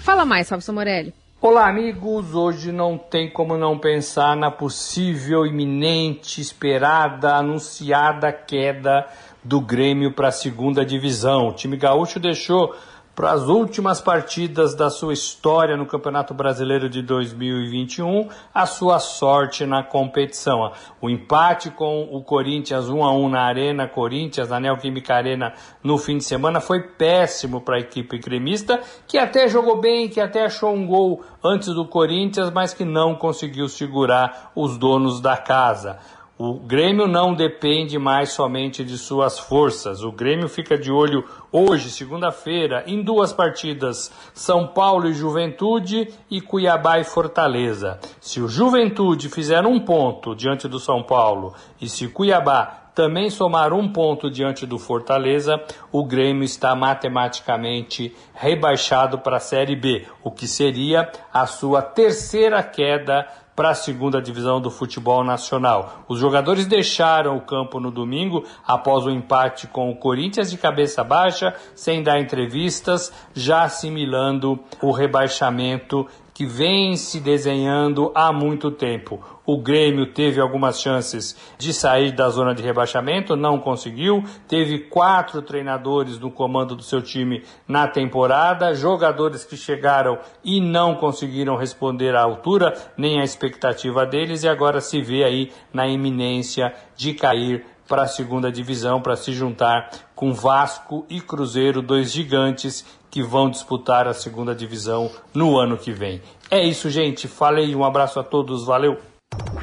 Fala 0.02 0.26
mais, 0.26 0.50
Robson 0.50 0.74
Morelli. 0.74 1.14
Olá, 1.40 1.70
amigos. 1.70 2.34
Hoje 2.34 2.72
não 2.72 2.98
tem 2.98 3.30
como 3.30 3.58
não 3.58 3.78
pensar 3.78 4.36
na 4.36 4.52
possível, 4.52 5.46
iminente, 5.46 6.42
esperada, 6.42 7.36
anunciada 7.36 8.32
queda 8.32 9.08
do 9.44 9.62
Grêmio 9.62 10.12
para 10.12 10.28
a 10.28 10.32
segunda 10.32 10.86
divisão. 10.86 11.48
O 11.48 11.54
time 11.54 11.78
gaúcho 11.78 12.20
deixou 12.20 12.76
para 13.18 13.32
as 13.32 13.48
últimas 13.48 14.00
partidas 14.00 14.76
da 14.76 14.92
sua 14.92 15.12
história 15.12 15.76
no 15.76 15.88
Campeonato 15.88 16.36
Brasileiro 16.36 16.88
de 16.88 17.02
2021, 17.02 18.30
a 18.54 18.68
sua 18.68 19.00
sorte 19.00 19.66
na 19.66 19.82
competição. 19.82 20.72
O 21.02 21.10
empate 21.10 21.72
com 21.72 22.04
o 22.12 22.22
Corinthians 22.22 22.88
1 22.88 23.04
a 23.04 23.12
1 23.12 23.30
na 23.30 23.42
Arena 23.42 23.88
Corinthians, 23.88 24.50
na 24.50 24.60
Neoquímica 24.60 25.16
Arena, 25.16 25.56
no 25.82 25.98
fim 25.98 26.18
de 26.18 26.26
semana 26.26 26.62
foi 26.62 26.80
péssimo 26.90 27.60
para 27.60 27.78
a 27.78 27.80
equipe 27.80 28.20
gremista, 28.20 28.80
que 29.08 29.18
até 29.18 29.48
jogou 29.48 29.82
bem, 29.82 30.08
que 30.08 30.22
até 30.22 30.46
achou 30.46 30.72
um 30.72 30.86
gol 30.86 31.24
antes 31.44 31.70
do 31.70 31.88
Corinthians, 31.88 32.52
mas 32.52 32.72
que 32.72 32.86
não 32.86 33.16
conseguiu 33.16 33.68
segurar 33.68 34.52
os 34.54 34.78
donos 34.78 35.20
da 35.20 35.36
casa. 35.36 35.98
O 36.40 36.54
Grêmio 36.54 37.08
não 37.08 37.34
depende 37.34 37.98
mais 37.98 38.30
somente 38.30 38.84
de 38.84 38.96
suas 38.96 39.40
forças. 39.40 40.04
O 40.04 40.12
Grêmio 40.12 40.48
fica 40.48 40.78
de 40.78 40.92
olho 40.92 41.24
hoje, 41.52 41.90
segunda-feira, 41.90 42.84
em 42.86 43.02
duas 43.02 43.34
partidas: 43.34 44.12
São 44.36 44.68
Paulo 44.68 45.10
e 45.10 45.14
Juventude 45.14 46.14
e 46.30 46.40
Cuiabá 46.40 47.00
e 47.00 47.04
Fortaleza. 47.04 48.00
Se 48.22 48.40
o 48.40 48.48
Juventude 48.48 49.30
fizer 49.30 49.66
um 49.66 49.80
ponto 49.80 50.36
diante 50.36 50.68
do 50.68 50.80
São 50.80 51.02
Paulo 51.02 51.56
e 51.82 51.90
se 51.90 52.08
Cuiabá 52.08 52.84
também 52.94 53.32
somar 53.32 53.74
um 53.74 53.92
ponto 53.92 54.30
diante 54.30 54.66
do 54.66 54.78
Fortaleza, 54.78 55.60
o 55.92 56.04
Grêmio 56.04 56.44
está 56.44 56.76
matematicamente 56.76 58.16
rebaixado 58.34 59.20
para 59.20 59.38
a 59.38 59.40
Série 59.40 59.76
B, 59.76 60.06
o 60.24 60.32
que 60.32 60.48
seria 60.48 61.12
a 61.32 61.46
sua 61.46 61.82
terceira 61.82 62.62
queda 62.64 63.28
para 63.58 63.72
a 63.72 63.74
segunda 63.74 64.22
divisão 64.22 64.62
do 64.62 64.70
futebol 64.70 65.24
nacional. 65.24 66.04
Os 66.08 66.20
jogadores 66.20 66.68
deixaram 66.68 67.36
o 67.36 67.42
campo 67.42 67.80
no 67.80 67.90
domingo 67.90 68.46
após 68.68 69.04
o 69.04 69.10
empate 69.10 69.66
com 69.66 69.90
o 69.90 69.96
Corinthians 69.96 70.52
de 70.52 70.60
cabeça 70.60 71.04
baixa, 71.04 71.56
sem 71.74 72.04
dar 72.04 72.20
entrevistas, 72.20 73.12
já 73.34 73.64
assimilando 73.64 74.60
o 74.80 74.92
rebaixamento 74.92 76.06
que 76.38 76.46
vem 76.46 76.96
se 76.96 77.20
desenhando 77.20 78.12
há 78.14 78.32
muito 78.32 78.70
tempo. 78.70 79.20
O 79.44 79.60
Grêmio 79.60 80.14
teve 80.14 80.40
algumas 80.40 80.80
chances 80.80 81.36
de 81.58 81.74
sair 81.74 82.12
da 82.12 82.30
zona 82.30 82.54
de 82.54 82.62
rebaixamento, 82.62 83.36
não 83.36 83.58
conseguiu. 83.58 84.24
Teve 84.48 84.82
quatro 84.82 85.42
treinadores 85.42 86.20
no 86.20 86.30
comando 86.30 86.76
do 86.76 86.84
seu 86.84 87.02
time 87.02 87.44
na 87.68 87.88
temporada, 87.88 88.76
jogadores 88.76 89.44
que 89.44 89.58
chegaram 89.58 90.20
e 90.44 90.62
não 90.62 90.94
conseguiram 90.94 91.56
responder 91.56 92.16
à 92.16 92.22
altura 92.22 92.72
nem 92.96 93.20
à 93.20 93.24
expectativa 93.24 94.06
deles, 94.06 94.44
e 94.44 94.48
agora 94.48 94.80
se 94.80 95.02
vê 95.02 95.24
aí 95.24 95.52
na 95.74 95.88
iminência 95.88 96.72
de 96.96 97.16
cair 97.16 97.66
para 97.88 98.04
a 98.04 98.08
segunda 98.08 98.52
divisão 98.52 99.02
para 99.02 99.16
se 99.16 99.32
juntar 99.32 99.90
com 100.14 100.34
Vasco 100.34 101.06
e 101.10 101.22
Cruzeiro, 101.22 101.82
dois 101.82 102.12
gigantes 102.12 102.86
que 103.10 103.24
vão 103.24 103.50
disputar 103.50 104.08
a 104.08 104.14
segunda 104.14 104.54
divisão 104.54 105.10
no 105.34 105.58
ano 105.58 105.78
que 105.78 105.92
vem. 105.92 106.22
É 106.50 106.64
isso, 106.64 106.90
gente. 106.90 107.28
Falei, 107.28 107.76
um 107.76 107.84
abraço 107.84 108.20
a 108.20 108.24
todos, 108.24 108.66
valeu. 108.66 108.98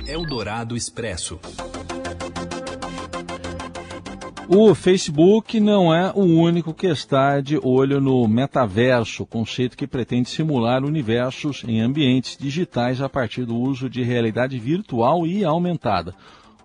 Eldorado 0.06 0.76
Expresso. 0.76 1.38
O 4.46 4.74
Facebook 4.74 5.58
não 5.58 5.92
é 5.92 6.12
o 6.14 6.20
único 6.20 6.74
que 6.74 6.86
está 6.86 7.40
de 7.40 7.58
olho 7.62 7.98
no 7.98 8.28
metaverso, 8.28 9.24
conceito 9.24 9.74
que 9.74 9.86
pretende 9.86 10.28
simular 10.28 10.84
universos 10.84 11.64
em 11.66 11.80
ambientes 11.80 12.36
digitais 12.36 13.00
a 13.00 13.08
partir 13.08 13.46
do 13.46 13.56
uso 13.56 13.88
de 13.88 14.02
realidade 14.02 14.58
virtual 14.58 15.26
e 15.26 15.42
aumentada. 15.42 16.14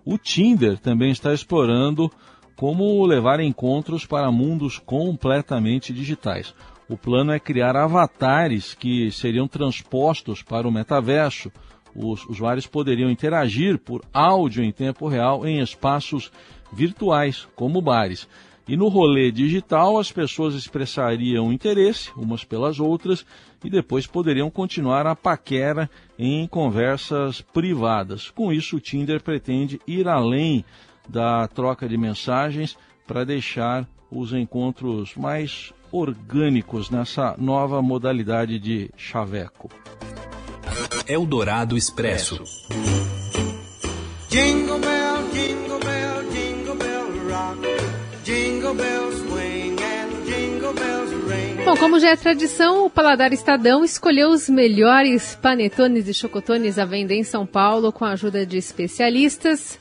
O 0.04 0.18
Tinder 0.18 0.78
também 0.78 1.10
está 1.10 1.32
explorando 1.32 2.12
como 2.54 3.06
levar 3.06 3.40
encontros 3.40 4.04
para 4.04 4.30
mundos 4.30 4.78
completamente 4.78 5.94
digitais. 5.94 6.54
O 6.90 6.96
plano 6.96 7.30
é 7.30 7.38
criar 7.38 7.76
avatares 7.76 8.74
que 8.74 9.12
seriam 9.12 9.46
transpostos 9.46 10.42
para 10.42 10.66
o 10.66 10.72
metaverso. 10.72 11.52
Os 11.94 12.26
usuários 12.26 12.66
poderiam 12.66 13.08
interagir 13.08 13.78
por 13.78 14.02
áudio 14.12 14.64
em 14.64 14.72
tempo 14.72 15.06
real 15.06 15.46
em 15.46 15.60
espaços 15.60 16.32
virtuais, 16.72 17.46
como 17.54 17.80
bares. 17.80 18.26
E 18.66 18.76
no 18.76 18.88
rolê 18.88 19.30
digital, 19.30 20.00
as 20.00 20.10
pessoas 20.10 20.56
expressariam 20.56 21.52
interesse 21.52 22.10
umas 22.16 22.42
pelas 22.42 22.80
outras 22.80 23.24
e 23.64 23.70
depois 23.70 24.04
poderiam 24.04 24.50
continuar 24.50 25.06
a 25.06 25.14
paquera 25.14 25.88
em 26.18 26.44
conversas 26.48 27.40
privadas. 27.40 28.30
Com 28.30 28.52
isso, 28.52 28.78
o 28.78 28.80
Tinder 28.80 29.22
pretende 29.22 29.80
ir 29.86 30.08
além 30.08 30.64
da 31.08 31.46
troca 31.46 31.88
de 31.88 31.96
mensagens 31.96 32.76
para 33.06 33.22
deixar 33.22 33.86
os 34.10 34.32
encontros 34.32 35.14
mais 35.14 35.72
orgânicos 35.92 36.90
nessa 36.90 37.34
nova 37.38 37.82
modalidade 37.82 38.58
de 38.58 38.90
chaveco. 38.96 39.70
Eldorado 41.06 41.76
Expresso. 41.76 42.42
Jingle 44.28 44.78
bell, 44.78 45.28
jingle 45.32 45.80
bell, 45.80 46.22
jingle 46.30 46.74
bell 46.76 47.06
rock. 47.28 47.66
Jingle 48.24 48.74
bells 48.74 49.16
swing 49.26 49.76
and 49.82 50.24
jingle 50.24 50.72
bells 50.72 51.12
ring. 51.28 51.64
Bom, 51.64 51.76
como 51.76 51.98
já 51.98 52.10
é 52.10 52.16
tradição, 52.16 52.86
o 52.86 52.90
Paladar 52.90 53.32
Estadão 53.32 53.84
escolheu 53.84 54.30
os 54.30 54.48
melhores 54.48 55.34
panetones 55.34 56.06
e 56.06 56.14
chocotones 56.14 56.78
à 56.78 56.84
venda 56.84 57.12
em 57.12 57.24
São 57.24 57.44
Paulo 57.44 57.90
com 57.92 58.04
a 58.04 58.12
ajuda 58.12 58.46
de 58.46 58.56
especialistas. 58.56 59.80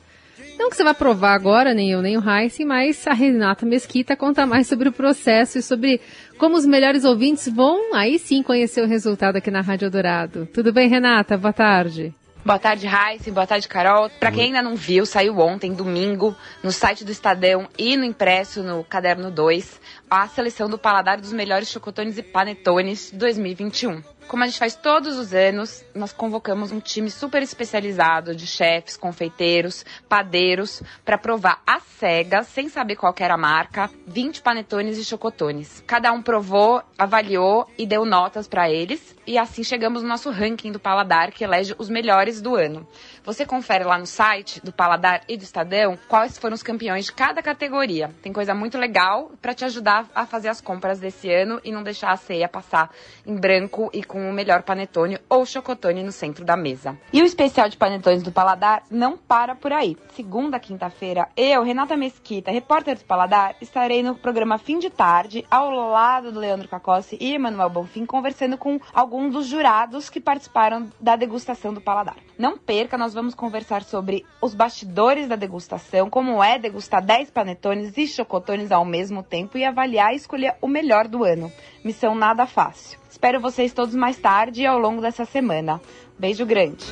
Não 0.59 0.69
que 0.69 0.75
você 0.75 0.83
vai 0.83 0.93
provar 0.93 1.35
agora, 1.35 1.73
nem 1.73 1.89
eu 1.89 2.01
nem 2.01 2.17
o 2.17 2.29
Heisen, 2.29 2.65
mas 2.65 3.07
a 3.07 3.13
Renata 3.13 3.65
Mesquita 3.65 4.13
conta 4.13 4.45
mais 4.45 4.67
sobre 4.67 4.89
o 4.89 4.91
processo 4.91 5.57
e 5.57 5.61
sobre 5.61 6.01
como 6.37 6.57
os 6.57 6.65
melhores 6.65 7.05
ouvintes 7.05 7.47
vão 7.47 7.95
aí 7.95 8.19
sim 8.19 8.43
conhecer 8.43 8.83
o 8.83 8.85
resultado 8.85 9.37
aqui 9.37 9.49
na 9.49 9.61
Rádio 9.61 9.89
Dourado. 9.89 10.49
Tudo 10.53 10.73
bem, 10.73 10.89
Renata? 10.89 11.37
Boa 11.37 11.53
tarde. 11.53 12.13
Boa 12.43 12.59
tarde, 12.59 12.87
Raíssa. 12.87 13.31
Boa 13.31 13.47
tarde, 13.47 13.69
Carol. 13.69 14.09
Para 14.09 14.33
quem 14.33 14.47
ainda 14.47 14.61
não 14.61 14.75
viu, 14.75 15.05
saiu 15.05 15.39
ontem, 15.39 15.71
domingo, 15.71 16.35
no 16.61 16.73
site 16.73 17.05
do 17.05 17.11
Estadão 17.11 17.69
e 17.77 17.95
no 17.95 18.03
impresso 18.03 18.61
no 18.61 18.83
Caderno 18.83 19.31
2, 19.31 19.79
a 20.11 20.27
seleção 20.27 20.69
do 20.69 20.77
paladar 20.77 21.21
dos 21.21 21.31
melhores 21.31 21.69
chocotones 21.69 22.17
e 22.17 22.23
panetones 22.23 23.11
2021. 23.13 24.01
Como 24.29 24.43
a 24.43 24.45
gente 24.45 24.59
faz 24.59 24.75
todos 24.75 25.17
os 25.17 25.33
anos, 25.33 25.83
nós 25.95 26.13
convocamos 26.13 26.71
um 26.71 26.79
time 26.79 27.09
super 27.09 27.41
especializado 27.41 28.36
de 28.36 28.45
chefes, 28.45 28.95
confeiteiros, 28.95 29.83
padeiros, 30.07 30.83
para 31.03 31.17
provar 31.17 31.63
a 31.65 31.79
cega, 31.79 32.43
sem 32.43 32.69
saber 32.69 32.95
qual 32.95 33.12
era 33.17 33.33
a 33.33 33.38
marca, 33.38 33.89
20 34.05 34.43
panetones 34.43 35.00
e 35.00 35.03
chocotones. 35.03 35.83
Cada 35.88 36.12
um 36.12 36.21
provou, 36.21 36.79
avaliou 36.95 37.67
e 37.75 37.88
deu 37.88 38.05
notas 38.05 38.48
para 38.48 38.69
eles. 38.69 39.15
E 39.25 39.36
assim 39.36 39.63
chegamos 39.63 40.03
no 40.03 40.07
nosso 40.07 40.29
ranking 40.29 40.71
do 40.71 40.79
Paladar, 40.79 41.31
que 41.31 41.43
elege 41.43 41.74
os 41.79 41.89
melhores 41.89 42.39
do 42.39 42.55
ano. 42.55 42.88
Você 43.24 43.48
confere 43.48 43.83
lá 43.83 43.98
no 43.98 44.05
site 44.05 44.62
do 44.62 44.71
Paladar 44.71 45.21
e 45.27 45.38
do 45.38 45.43
Estadão 45.43 45.98
quais 46.07 46.38
foram 46.38 46.53
os 46.53 46.63
campeões 46.63 47.05
de 47.05 47.13
cada 47.13 47.41
categoria. 47.41 48.13
Tem 48.21 48.31
coisa 48.31 48.53
muito 48.53 48.77
legal 48.77 49.31
para 49.41 49.55
te 49.55 49.65
ajudar 49.65 50.07
a 50.13 50.27
fazer 50.27 50.50
as 50.50 50.62
compras 50.62 51.00
desse 51.00 51.31
ano 51.31 51.59
e 51.63 51.71
não 51.71 51.81
deixar 51.81 52.12
a 52.12 52.17
ceia 52.17 52.48
passar 52.48 52.91
em 53.25 53.36
branco 53.36 53.89
e 53.91 54.03
com 54.03 54.18
o 54.27 54.33
melhor 54.33 54.63
panetone 54.63 55.19
ou 55.29 55.45
chocotone 55.45 56.03
no 56.03 56.11
centro 56.11 56.43
da 56.43 56.57
mesa. 56.57 56.97
E 57.13 57.21
o 57.21 57.25
especial 57.25 57.69
de 57.69 57.77
panetones 57.77 58.23
do 58.23 58.31
Paladar 58.31 58.83
não 58.91 59.17
para 59.17 59.55
por 59.55 59.71
aí. 59.71 59.95
Segunda, 60.15 60.59
quinta-feira, 60.59 61.29
eu, 61.38 61.63
Renata 61.63 61.95
Mesquita, 61.95 62.51
repórter 62.51 62.97
do 62.97 63.05
Paladar, 63.05 63.55
estarei 63.61 64.03
no 64.03 64.15
programa 64.15 64.57
Fim 64.57 64.79
de 64.79 64.89
Tarde, 64.89 65.45
ao 65.49 65.69
lado 65.69 66.31
do 66.31 66.39
Leandro 66.39 66.67
Cacossi 66.67 67.17
e 67.19 67.33
Emanuel 67.33 67.69
Bonfim, 67.69 68.05
conversando 68.05 68.57
com 68.57 68.79
alguns 68.93 69.33
dos 69.33 69.47
jurados 69.47 70.09
que 70.09 70.19
participaram 70.19 70.89
da 70.99 71.15
degustação 71.15 71.73
do 71.73 71.81
Paladar. 71.81 72.17
Não 72.38 72.57
perca, 72.57 72.97
nós 72.97 73.13
vamos 73.13 73.35
conversar 73.35 73.83
sobre 73.83 74.25
os 74.41 74.55
bastidores 74.55 75.27
da 75.27 75.35
degustação, 75.35 76.09
como 76.09 76.43
é 76.43 76.57
degustar 76.57 77.03
10 77.03 77.31
panetones 77.31 77.97
e 77.97 78.07
chocotones 78.07 78.71
ao 78.71 78.85
mesmo 78.85 79.23
tempo 79.23 79.57
e 79.57 79.65
avaliar 79.65 80.13
e 80.13 80.17
escolher 80.17 80.55
o 80.61 80.67
melhor 80.67 81.07
do 81.07 81.23
ano. 81.23 81.51
Missão 81.83 82.13
nada 82.15 82.45
fácil. 82.45 82.98
Espero 83.09 83.39
vocês 83.39 83.74
todos 83.74 83.95
mais 83.95 84.17
tarde 84.17 84.62
e 84.62 84.65
ao 84.65 84.77
longo 84.79 85.01
dessa 85.01 85.25
semana. 85.25 85.81
Beijo 86.17 86.45
grande. 86.45 86.86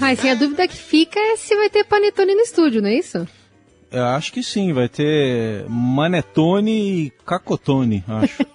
Ai, 0.00 0.16
sim, 0.16 0.30
a 0.30 0.34
dúvida 0.34 0.66
que 0.68 0.76
fica 0.76 1.18
é 1.18 1.36
se 1.36 1.54
vai 1.56 1.68
ter 1.68 1.84
panetone 1.84 2.34
no 2.34 2.40
estúdio, 2.42 2.80
não 2.82 2.88
é 2.88 2.94
isso? 2.94 3.26
Eu 3.90 4.04
acho 4.06 4.32
que 4.32 4.42
sim, 4.42 4.72
vai 4.72 4.88
ter 4.88 5.64
Manetone 5.68 7.06
e 7.06 7.10
Cacotone, 7.24 8.04
acho. 8.06 8.42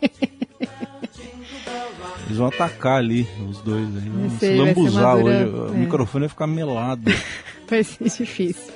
Eles 2.25 2.37
vão 2.37 2.47
atacar 2.47 2.97
ali, 2.99 3.27
os 3.49 3.57
dois 3.61 3.85
aí. 3.97 4.09
Vão 4.09 4.29
se 4.29 4.37
sei, 4.39 4.55
ser 4.55 4.61
lambuzar 4.61 5.15
hoje. 5.17 5.43
dura- 5.45 5.71
O 5.71 5.73
é. 5.73 5.77
microfone 5.77 6.21
vai 6.21 6.29
ficar 6.29 6.47
melado. 6.47 7.11
Vai 7.69 7.83
ser 7.83 8.03
difícil. 8.03 8.71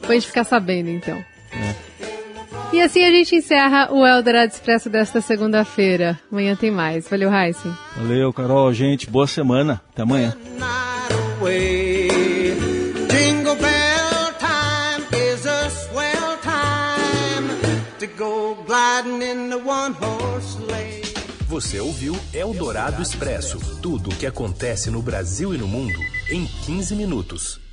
Depois 0.00 0.22
gente 0.22 0.28
ficar 0.28 0.44
sabendo, 0.44 0.88
então. 0.88 1.22
E 2.70 2.82
assim 2.82 3.02
a 3.02 3.10
gente 3.10 3.34
encerra 3.34 3.90
o 3.90 4.06
Eldorado 4.06 4.52
Expresso 4.52 4.90
desta 4.90 5.22
segunda-feira. 5.22 6.20
Amanhã 6.30 6.54
tem 6.54 6.70
mais. 6.70 7.08
Valeu, 7.08 7.32
Heisen. 7.32 7.72
Valeu, 7.96 8.32
Carol. 8.32 8.72
Gente, 8.74 9.08
boa 9.08 9.26
semana. 9.26 9.80
Até 9.90 10.02
amanhã. 10.02 10.36
Você 21.46 21.80
ouviu 21.80 22.14
Eldorado 22.34 23.00
Expresso 23.00 23.58
tudo 23.80 24.10
o 24.10 24.14
que 24.14 24.26
acontece 24.26 24.90
no 24.90 25.00
Brasil 25.00 25.54
e 25.54 25.58
no 25.58 25.66
mundo 25.66 25.98
em 26.30 26.44
15 26.44 26.94
minutos. 26.94 27.67